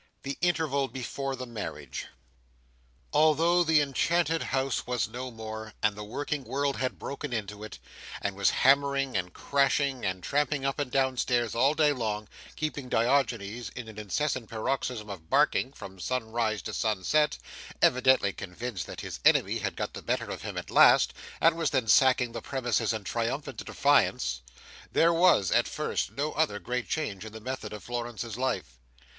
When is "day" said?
11.75-11.93